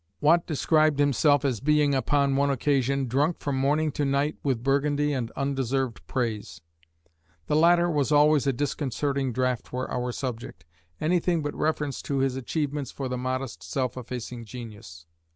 Watt 0.19 0.47
described 0.47 0.97
himself 0.97 1.45
as 1.45 1.59
being, 1.59 1.93
upon 1.93 2.35
one 2.35 2.49
occasion, 2.49 3.05
"drunk 3.05 3.37
from 3.37 3.55
morning 3.55 3.91
to 3.91 4.03
night 4.03 4.35
with 4.41 4.63
Burgundy 4.63 5.13
and 5.13 5.29
undeserved 5.35 6.01
praise." 6.07 6.59
The 7.45 7.55
latter 7.55 7.87
was 7.87 8.11
always 8.11 8.47
a 8.47 8.51
disconcerting 8.51 9.31
draught 9.31 9.67
for 9.67 9.91
our 9.91 10.11
subject; 10.11 10.65
anything 10.99 11.43
but 11.43 11.53
reference 11.53 12.01
to 12.01 12.17
his 12.17 12.35
achievements 12.35 12.89
for 12.89 13.07
the 13.07 13.17
modest 13.19 13.61
self 13.61 13.95
effacing 13.95 14.45
genius. 14.45 15.05